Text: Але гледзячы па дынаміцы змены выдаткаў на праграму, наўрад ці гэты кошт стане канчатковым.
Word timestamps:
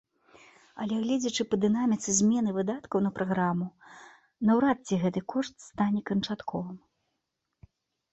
Але 0.83 0.95
гледзячы 1.01 1.43
па 1.51 1.57
дынаміцы 1.65 2.15
змены 2.19 2.53
выдаткаў 2.55 3.03
на 3.07 3.11
праграму, 3.17 3.67
наўрад 4.51 4.79
ці 4.87 4.99
гэты 5.05 5.21
кошт 5.35 5.53
стане 5.67 6.01
канчатковым. 6.11 6.77